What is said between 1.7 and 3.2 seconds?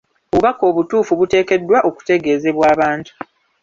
okutegeezebwa abantu.